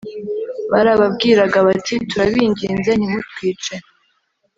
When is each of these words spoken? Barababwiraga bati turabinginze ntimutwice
Barababwiraga 0.71 1.57
bati 1.67 1.95
turabinginze 2.09 2.91
ntimutwice 2.95 3.73